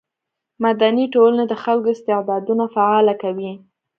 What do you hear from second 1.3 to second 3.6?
د خلکو استعدادونه فعاله کوي.